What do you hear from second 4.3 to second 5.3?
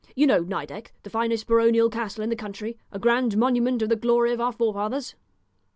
of our forefathers?"